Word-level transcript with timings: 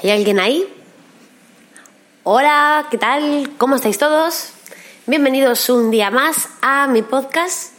¿Hay 0.00 0.10
alguien 0.10 0.38
ahí? 0.38 0.64
Hola, 2.22 2.86
¿qué 2.88 2.98
tal? 2.98 3.50
¿Cómo 3.58 3.74
estáis 3.74 3.98
todos? 3.98 4.50
Bienvenidos 5.06 5.68
un 5.70 5.90
día 5.90 6.12
más 6.12 6.48
a 6.62 6.86
mi 6.86 7.02
podcast 7.02 7.72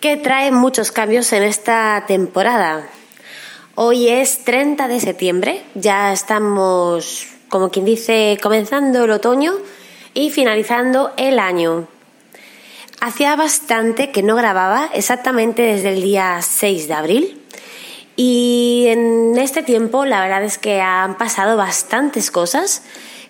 que 0.00 0.16
trae 0.16 0.52
muchos 0.52 0.92
cambios 0.92 1.32
en 1.32 1.42
esta 1.42 2.04
temporada. 2.06 2.88
Hoy 3.74 4.08
es 4.08 4.44
30 4.44 4.86
de 4.86 5.00
septiembre, 5.00 5.64
ya 5.74 6.12
estamos, 6.12 7.26
como 7.48 7.70
quien 7.70 7.84
dice, 7.84 8.38
comenzando 8.40 9.02
el 9.02 9.10
otoño 9.10 9.54
y 10.14 10.30
finalizando 10.30 11.12
el 11.16 11.40
año. 11.40 11.88
Hacía 13.00 13.34
bastante 13.34 14.12
que 14.12 14.22
no 14.22 14.36
grababa, 14.36 14.90
exactamente 14.94 15.62
desde 15.62 15.88
el 15.88 16.02
día 16.02 16.38
6 16.40 16.86
de 16.86 16.94
abril. 16.94 17.37
Y 18.20 18.86
en 18.88 19.38
este 19.38 19.62
tiempo 19.62 20.04
la 20.04 20.20
verdad 20.20 20.42
es 20.42 20.58
que 20.58 20.80
han 20.80 21.16
pasado 21.16 21.56
bastantes 21.56 22.32
cosas 22.32 22.82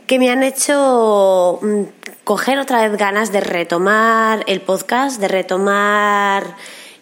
que 0.07 0.19
me 0.19 0.31
han 0.31 0.43
hecho 0.43 1.59
mm, 1.61 1.83
coger 2.25 2.59
otra 2.59 2.89
vez 2.89 2.99
ganas 2.99 3.31
de 3.31 3.43
retomar 3.43 4.45
el 4.47 4.63
podcast, 4.63 5.21
de 5.21 5.29
retomar 5.29 6.57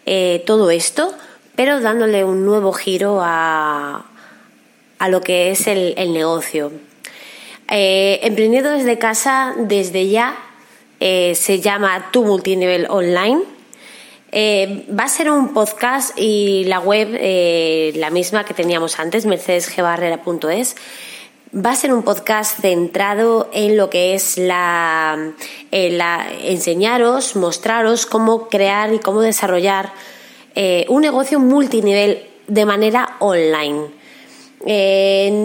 eh, 0.05 0.43
todo 0.45 0.69
esto, 0.69 1.13
pero 1.55 1.79
dándole 1.79 2.25
un 2.25 2.45
nuevo 2.45 2.73
giro 2.73 3.21
a, 3.23 4.05
a 4.99 5.07
lo 5.07 5.21
que 5.21 5.51
es 5.51 5.65
el, 5.67 5.95
negocio. 6.11 6.73
Eh, 7.71 8.19
emprendiendo 8.23 8.69
desde 8.69 8.97
casa, 8.97 9.53
desde 9.57 10.09
ya, 10.09 10.35
eh, 10.99 11.35
se 11.35 11.61
llama 11.61 12.11
Tu 12.11 12.25
Multinivel 12.25 12.87
Online 12.89 13.56
eh, 14.31 14.85
va 14.97 15.05
a 15.05 15.09
ser 15.09 15.31
un 15.31 15.53
podcast 15.53 16.17
y 16.17 16.65
la 16.65 16.79
web, 16.79 17.09
eh, 17.13 17.93
la 17.95 18.09
misma 18.09 18.43
que 18.43 18.53
teníamos 18.53 18.99
antes, 18.99 19.25
mercedesgbarrera.es, 19.25 20.75
va 21.55 21.71
a 21.71 21.75
ser 21.75 21.93
un 21.93 22.03
podcast 22.03 22.59
centrado 22.59 23.49
en 23.53 23.77
lo 23.77 23.89
que 23.89 24.15
es 24.15 24.37
la, 24.37 25.33
enseñaros, 25.71 27.37
mostraros 27.37 28.05
cómo 28.05 28.49
crear 28.49 28.93
y 28.93 28.99
cómo 28.99 29.21
desarrollar 29.21 29.93
eh, 30.55 30.85
un 30.89 31.01
negocio 31.03 31.39
multinivel 31.39 32.27
de 32.47 32.65
manera 32.65 33.15
online. 33.19 33.87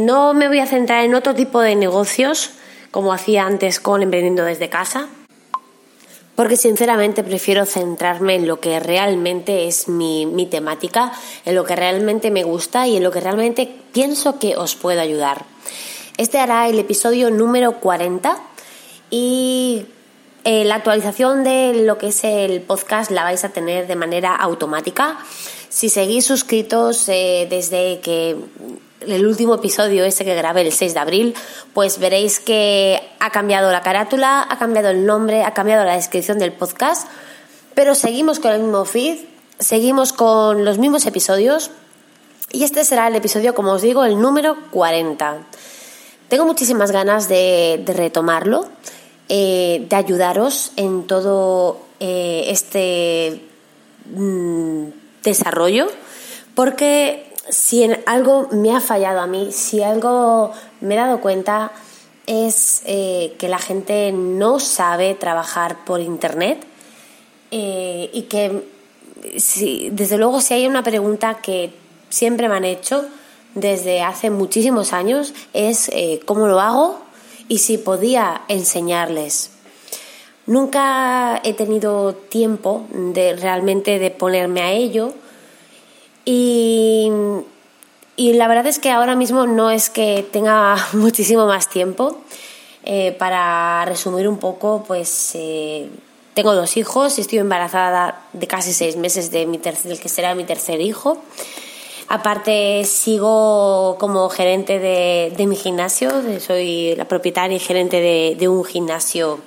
no 0.07 0.35
me 0.35 0.49
voy 0.49 0.59
a 0.59 0.67
centrar 0.67 1.05
en 1.05 1.15
otro 1.15 1.35
tipo 1.35 1.61
de 1.61 1.77
negocios 1.77 2.55
como 2.91 3.13
hacía 3.13 3.47
antes 3.47 3.79
con 3.81 4.03
Emprendiendo 4.03 4.45
desde 4.45 4.69
casa, 4.69 5.09
porque 6.35 6.57
sinceramente 6.57 7.23
prefiero 7.23 7.67
centrarme 7.67 8.37
en 8.37 8.47
lo 8.47 8.61
que 8.61 8.81
realmente 8.81 9.69
es 9.69 9.89
mi, 9.89 10.49
temática, 10.51 11.13
en 11.45 11.55
lo 11.55 11.65
que 11.65 11.77
realmente 11.77 12.31
me 12.31 12.43
gusta 12.43 12.87
y 12.87 12.97
en 12.97 13.03
lo 13.03 13.11
que 13.11 13.21
realmente 13.21 13.69
pienso 13.93 14.39
que 14.39 14.57
os 14.57 14.75
puede 14.75 15.01
ayudar. 15.01 15.45
Este 16.17 16.39
hará 16.39 16.69
el 16.69 16.79
episodio 16.79 17.31
número 17.31 17.81
40 17.81 18.37
y 19.11 19.87
eh, 20.45 20.65
la 20.65 20.77
actualización 20.77 21.45
de 21.45 21.83
lo 21.85 21.99
que 21.99 22.09
es 22.09 22.25
el 22.25 22.63
podcast 22.63 23.11
la 23.11 23.25
vais 23.25 23.45
a 23.45 23.51
tener 23.51 23.87
de 23.87 23.97
manera 23.97 24.35
automática. 24.35 25.19
Si 25.69 25.89
seguís 25.89 26.27
suscritos 26.27 27.09
eh, 27.09 27.47
desde 27.49 28.01
que 28.01 28.37
el 29.07 29.27
último 29.27 29.57
episodio 29.57 30.05
ese 30.05 30.25
que 30.25 30.35
grabé 30.35 30.63
el 30.63 30.73
6 30.73 30.95
de 30.95 31.01
abril, 31.01 31.35
pues 31.75 31.99
veréis 31.99 32.41
que 32.41 33.01
ha 33.21 33.31
cambiado 33.31 33.71
la 33.73 33.83
carátula, 33.83 34.47
ha 34.49 34.59
cambiado 34.59 34.91
el 34.91 35.07
nombre, 35.07 35.45
ha 35.45 35.55
cambiado 35.55 35.85
la 35.85 35.97
descripción 35.97 36.39
del 36.39 36.53
podcast, 36.53 37.09
pero 37.75 37.95
seguimos 37.95 38.39
con 38.39 38.53
el 38.53 38.63
mismo 38.63 38.85
feed, 38.85 39.19
seguimos 39.59 40.13
con 40.13 40.65
los 40.65 40.79
mismos 40.79 41.07
episodios 41.07 41.71
y 42.51 42.65
este 42.65 42.85
será 42.85 43.09
el 43.09 43.17
episodio, 43.17 43.55
como 43.55 43.73
os 43.73 43.83
digo, 43.83 44.05
el 44.05 44.21
número 44.21 44.57
40. 44.71 45.39
Tengo 46.29 46.45
muchísimas 46.45 46.91
ganas 46.91 47.29
de, 47.29 47.83
retomarlo, 47.87 48.69
eh, 49.29 49.87
de 49.89 49.97
ayudaros 49.97 50.73
en 50.77 51.07
todo 51.07 51.81
eh, 52.01 52.45
este 52.49 53.43
mm, 54.15 54.85
desarrollo, 55.23 55.89
porque 56.55 57.32
si 57.49 57.89
algo 58.07 58.49
me 58.53 58.75
ha 58.75 58.81
fallado 58.81 59.21
a 59.21 59.27
mí, 59.27 59.53
si 59.53 59.83
algo 59.83 60.53
me 60.81 60.95
he 60.95 60.97
dado 60.97 61.21
cuenta, 61.21 61.73
es 62.27 62.83
eh, 62.87 63.35
que 63.39 63.49
la 63.49 63.59
gente 63.59 64.13
no 64.13 64.61
sabe 64.61 65.15
trabajar 65.15 65.85
por 65.85 66.01
Internet 66.01 66.65
eh, 67.51 68.11
y 68.13 68.23
que, 68.23 68.65
si, 69.37 69.91
desde 69.91 70.19
luego, 70.19 70.41
si 70.41 70.55
hay 70.55 70.67
una 70.67 70.83
pregunta 70.83 71.39
que 71.43 71.73
siempre 72.09 72.49
me 72.49 72.57
han 72.57 72.65
hecho 72.65 73.05
desde 73.55 74.03
hace 74.03 74.31
muchísimos 74.31 74.93
años, 74.93 75.35
es 75.53 75.89
eh, 75.93 76.21
cómo 76.25 76.47
lo 76.47 76.61
hago 76.61 77.03
y 77.49 77.59
si 77.59 77.77
podía 77.77 78.43
enseñarles. 78.49 79.51
Nunca 80.47 81.41
he 81.45 81.53
tenido 81.55 82.15
tiempo 82.15 82.87
de 82.91 83.37
realmente 83.37 83.99
de 83.99 84.11
ponerme 84.11 84.63
a 84.63 84.73
ello 84.73 85.15
y, 86.25 87.11
la 88.17 88.49
verdad 88.49 88.67
es 88.67 88.79
que 88.79 88.91
ahora 88.91 89.17
mismo 89.17 89.47
no 89.47 89.71
es 89.71 89.91
que 89.91 90.27
tenga 90.31 90.77
muchísimo 90.93 91.47
más 91.47 91.69
tiempo. 91.69 92.19
Eh, 92.85 93.13
para 93.13 93.85
resumir 93.85 94.27
un 94.27 94.39
poco, 94.39 94.85
pues 94.87 95.33
eh, 95.35 95.89
tengo 96.35 96.53
dos 96.55 96.77
hijos, 96.77 97.19
estoy 97.21 97.39
embarazada 97.39 98.23
de 98.33 98.49
casi 98.49 98.73
seis 98.73 98.97
meses 98.97 99.31
de 99.31 99.47
mi 99.47 99.59
tercer, 99.59 100.01
que 100.01 100.09
será 100.09 100.35
mi 100.35 100.43
tercer 100.43 100.81
hijo. 100.81 101.19
Aparte, 102.09 102.85
sigo 102.85 103.97
como 104.01 104.29
gerente 104.29 104.81
de, 104.81 105.33
de 105.37 105.47
mi 105.47 105.55
gimnasio, 105.55 106.11
soy 106.41 106.97
la 106.97 107.07
propietaria 107.07 107.57
y 107.57 107.61
gerente 107.61 108.01
de, 108.01 108.35
de 108.37 108.49
un 108.49 108.65
gimnasio 108.65 109.39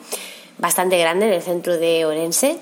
bastante 0.58 0.98
grande 0.98 1.28
en 1.28 1.34
el 1.34 1.42
centro 1.42 1.78
de 1.78 2.06
Orense 2.06 2.58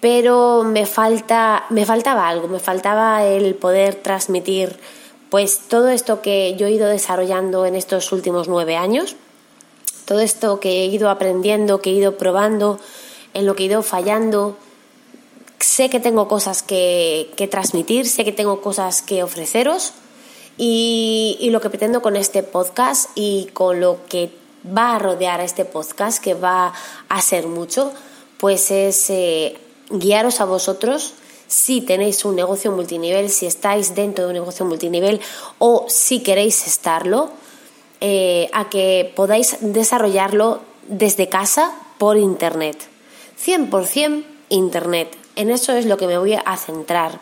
pero 0.00 0.64
me 0.64 0.86
falta 0.86 1.64
me 1.70 1.84
faltaba 1.84 2.28
algo, 2.28 2.48
me 2.48 2.58
faltaba 2.58 3.24
el 3.24 3.54
poder 3.54 3.94
transmitir 3.96 4.78
pues 5.30 5.60
todo 5.68 5.88
esto 5.88 6.22
que 6.22 6.56
yo 6.56 6.66
he 6.66 6.72
ido 6.72 6.88
desarrollando 6.88 7.64
en 7.64 7.76
estos 7.76 8.10
últimos 8.12 8.48
nueve 8.48 8.76
años, 8.76 9.14
todo 10.04 10.20
esto 10.20 10.58
que 10.58 10.82
he 10.82 10.86
ido 10.86 11.08
aprendiendo, 11.08 11.80
que 11.80 11.90
he 11.90 11.92
ido 11.92 12.18
probando, 12.18 12.80
en 13.32 13.46
lo 13.46 13.54
que 13.54 13.62
he 13.62 13.66
ido 13.66 13.82
fallando. 13.82 14.56
Sé 15.60 15.88
que 15.88 16.00
tengo 16.00 16.26
cosas 16.26 16.64
que, 16.64 17.48
transmitir, 17.50 18.08
sé 18.08 18.24
que 18.24 18.32
tengo 18.32 18.60
cosas 18.60 19.02
que 19.02 19.22
ofreceros 19.22 19.92
y, 20.56 21.48
lo 21.52 21.60
que 21.60 21.70
pretendo 21.70 22.02
con 22.02 22.16
este 22.16 22.42
podcast 22.42 23.10
y 23.14 23.50
con 23.52 23.80
lo 23.80 24.04
que 24.08 24.30
va 24.66 24.96
a 24.96 24.98
rodear 24.98 25.40
a 25.40 25.44
este 25.44 25.64
podcast, 25.64 26.22
que 26.22 26.34
va 26.34 26.72
a 27.08 27.22
ser 27.22 27.46
mucho, 27.46 27.92
pues 28.38 28.70
es 28.70 29.10
eh, 29.10 29.58
guiaros 29.90 30.40
a 30.40 30.44
vosotros 30.44 31.14
si 31.50 31.80
tenéis 31.80 32.24
un 32.24 32.36
negocio 32.36 32.70
multinivel, 32.70 33.28
si 33.28 33.46
estáis 33.46 33.96
dentro 33.96 34.24
de 34.24 34.30
un 34.30 34.34
negocio 34.34 34.64
multinivel 34.64 35.20
o 35.58 35.84
si 35.88 36.22
queréis 36.22 36.64
estarlo, 36.66 37.30
eh, 38.00 38.48
a 38.52 38.70
que 38.70 39.12
podáis 39.16 39.58
desarrollarlo 39.60 40.60
desde 40.86 41.28
casa 41.28 41.74
por 41.98 42.16
Internet. 42.16 42.78
100% 43.44 44.24
Internet. 44.48 45.16
En 45.34 45.50
eso 45.50 45.72
es 45.72 45.86
lo 45.86 45.96
que 45.96 46.06
me 46.06 46.18
voy 46.18 46.34
a 46.34 46.56
centrar. 46.56 47.20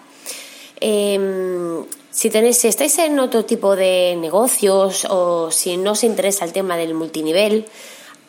Em, 0.81 1.85
si, 2.11 2.29
tenéis, 2.29 2.59
si 2.59 2.69
estáis 2.69 2.99
en 2.99 3.19
otro 3.19 3.47
tipo 3.47 3.77
de 3.77 4.15
negocios 4.21 5.07
o 5.09 5.51
si 5.51 5.79
no 5.79 5.93
os 5.93 6.05
interesa 6.05 6.45
el 6.45 6.53
tema 6.53 6.77
del 6.77 6.93
multinivel, 6.93 7.65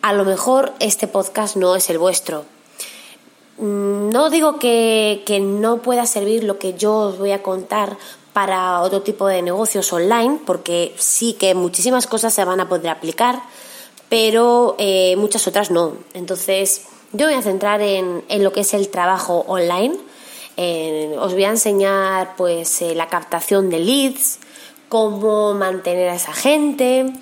a 0.01 0.13
lo 0.13 0.23
mejor 0.23 0.71
este 0.79 1.07
podcast 1.07 1.57
no 1.57 1.75
es 1.75 1.89
el 1.89 1.97
vuestro 1.97 2.45
no 3.59 4.29
digo 4.29 4.59
que, 4.59 5.23
no 5.41 5.81
pueda 5.81 6.05
servir 6.05 6.43
lo 6.43 6.59
que 6.59 6.73
yo 6.73 6.95
os 6.95 7.17
voy 7.17 7.31
a 7.31 7.43
contar 7.43 7.97
para 8.33 8.81
otro 8.81 9.01
tipo 9.01 9.27
de 9.27 9.41
negocios 9.41 9.91
online, 9.91 10.39
porque 10.45 10.93
sí 10.97 11.33
que 11.33 11.53
muchísimas 11.55 12.07
cosas 12.07 12.33
se 12.33 12.45
van 12.45 12.59
a 12.59 12.69
poder 12.69 12.89
aplicar, 12.89 13.41
pero 14.07 14.75
eh, 14.79 15.15
muchas 15.17 15.47
otras 15.47 15.71
no. 15.71 15.93
Entonces, 16.13 16.85
yo 17.11 17.25
voy 17.25 17.35
a 17.35 17.41
centrar 17.41 17.81
en, 17.81 18.23
lo 18.29 18.53
que 18.53 18.61
es 18.61 18.73
el 18.73 18.89
trabajo 18.89 19.43
online. 19.47 19.97
os 21.17 21.33
voy 21.33 21.43
a 21.43 21.49
enseñar 21.49 22.35
pues 22.37 22.81
eh, 22.81 22.95
la 22.95 23.07
captación 23.07 23.69
de 23.69 23.79
leads, 23.79 24.39
cómo 24.89 25.53
mantener 25.53 26.09
a 26.09 26.15
esa 26.15 26.33
gente, 26.33 27.13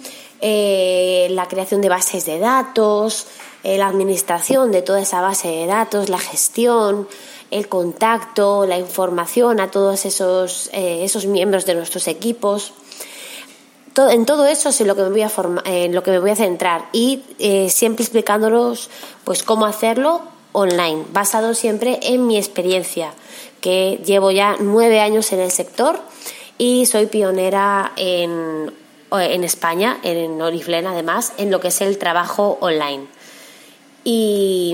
eh, 0.42 1.28
la 1.32 1.48
creación 1.48 1.82
de 1.82 1.90
bases 1.90 2.26
de 2.26 2.40
datos, 2.40 3.28
eh, 3.64 3.78
la 3.78 3.88
administración 3.88 4.72
de 4.72 4.82
toda 4.82 5.02
esa 5.02 5.22
base 5.22 5.48
de 5.48 5.66
datos, 5.66 6.10
la 6.10 6.20
gestión, 6.20 7.08
el 7.52 7.68
contacto, 7.68 8.66
la 8.66 8.78
información 8.78 9.60
a 9.60 9.72
todos 9.72 10.06
esos, 10.06 10.70
eh, 10.74 11.04
esos 11.04 11.26
miembros 11.26 11.66
de 11.66 11.76
nuestros 11.76 12.08
equipos. 12.08 12.74
en 13.96 14.26
todo 14.26 14.46
eso 14.46 14.70
es 14.70 14.82
en 14.82 14.88
lo 14.88 14.96
que 14.96 15.02
me 15.04 15.10
voy 15.10 15.22
a, 15.22 15.32
en 15.66 15.96
lo 15.96 16.04
que 16.04 16.12
me 16.12 16.20
voy 16.20 16.30
a 16.30 16.36
centrar 16.36 16.88
y 16.94 17.24
eh, 17.40 17.70
siempre 17.70 18.04
explicándolos 18.04 18.90
pues, 19.24 19.44
cómo 19.44 19.66
hacerlo 19.66 20.22
online, 20.52 21.06
basado 21.12 21.54
siempre 21.54 22.00
en 22.04 22.28
mi 22.28 22.38
experiencia, 22.38 23.14
que 23.60 24.00
llevo 24.06 24.32
ya 24.32 24.56
nueve 24.60 25.00
años 25.00 25.32
en 25.34 25.40
el 25.40 25.52
sector 25.52 26.00
y 26.58 26.86
soy 26.86 27.08
pionera 27.08 27.92
en 27.96 28.72
en 29.12 29.44
España, 29.44 29.98
en 30.04 30.42
Oriflame 30.42 30.88
además, 30.88 31.34
en 31.38 31.52
lo 31.52 31.60
que 31.60 31.70
es 31.70 31.82
el 31.82 31.98
trabajo 31.98 32.58
online. 32.62 33.08
Y, 34.10 34.74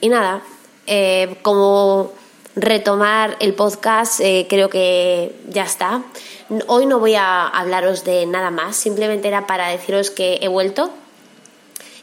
nada, 0.00 0.44
eh, 0.86 1.34
como 1.42 2.12
retomar 2.54 3.36
el 3.40 3.52
podcast, 3.54 4.20
eh, 4.20 4.46
creo 4.48 4.70
que 4.70 5.34
ya 5.48 5.64
está. 5.64 6.04
Hoy 6.68 6.86
no 6.86 7.00
voy 7.00 7.16
a 7.16 7.48
hablaros 7.48 8.04
de 8.04 8.26
nada 8.26 8.52
más, 8.52 8.76
simplemente 8.76 9.26
era 9.26 9.48
para 9.48 9.66
deciros 9.66 10.12
que 10.12 10.38
he 10.40 10.46
vuelto 10.46 10.88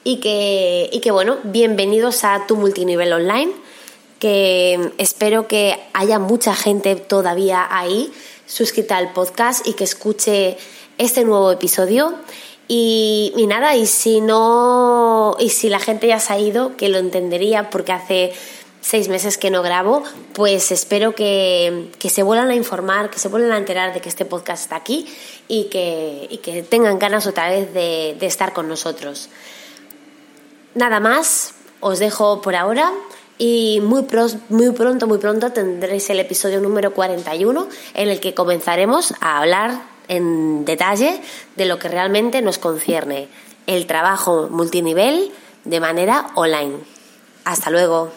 y 0.04 0.18
que, 0.18 0.90
y 0.92 1.00
que 1.00 1.12
bueno, 1.12 1.38
bienvenidos 1.44 2.26
a 2.26 2.46
tu 2.48 2.58
multinivel 2.58 3.14
online, 3.14 3.54
que 4.20 4.92
espero 4.98 5.48
que 5.48 5.80
haya 5.94 6.20
mucha 6.20 6.54
gente 6.54 6.98
todavía 6.98 7.66
ahí 7.70 8.12
suscrita 8.46 8.98
al 8.98 9.14
podcast 9.14 9.66
y 9.66 9.72
que 9.72 9.86
escuche 9.86 10.58
este 10.98 11.24
nuevo 11.24 11.50
episodio. 11.50 12.14
Y, 12.68 13.34
y, 13.38 13.48
nada, 13.48 13.76
y 13.76 13.86
si 13.86 14.20
no, 14.20 15.38
y 15.40 15.50
si 15.50 15.70
la 15.70 15.80
gente 15.80 16.08
ya 16.08 16.20
se 16.20 16.34
ha 16.34 16.40
ido, 16.40 16.76
que 16.76 16.90
lo 16.90 16.98
entendería 16.98 17.70
porque 17.70 17.94
hace 17.94 18.34
seis 18.88 19.10
meses 19.10 19.38
que 19.38 19.50
no 19.50 19.62
grabo, 19.64 20.04
pues 20.34 20.72
espero 20.72 21.14
que, 21.14 21.90
se 22.00 22.24
vuelvan 22.24 22.50
a 22.50 22.56
informar, 22.56 23.10
que 23.10 23.20
se 23.20 23.28
vuelvan 23.28 23.52
a 23.52 23.58
enterar 23.58 23.94
de 23.94 24.00
que 24.00 24.08
este 24.08 24.24
podcast 24.24 24.64
está 24.64 24.78
aquí 24.78 25.06
y 25.50 25.66
que, 25.66 26.40
que 26.42 26.64
tengan 26.64 26.98
ganas 26.98 27.28
otra 27.28 27.50
vez 27.50 27.74
de, 27.74 28.18
estar 28.22 28.54
con 28.54 28.70
nosotros. 28.70 29.30
Nada 30.74 31.02
más, 31.02 31.54
os 31.82 32.00
dejo 32.00 32.42
por 32.42 32.56
ahora 32.56 32.94
y 33.38 33.82
muy, 33.82 34.06
muy 34.48 34.72
pronto, 34.72 35.06
muy 35.06 35.18
pronto 35.18 35.52
tendréis 35.52 36.10
el 36.10 36.22
episodio 36.22 36.62
número 36.62 36.94
41 36.94 37.68
en 37.94 38.08
el 38.08 38.22
que 38.22 38.34
comenzaremos 38.34 39.14
a 39.20 39.40
hablar 39.40 39.82
en 40.08 40.66
detalle 40.66 41.22
de 41.56 41.66
lo 41.66 41.80
que 41.80 41.88
realmente 41.88 42.42
nos 42.42 42.58
concierne, 42.58 43.28
el 43.68 43.86
trabajo 43.86 44.48
multinivel 44.50 45.32
de 45.66 45.80
manera 45.80 46.28
online. 46.36 46.78
Hasta 47.44 47.70
luego. 47.70 48.12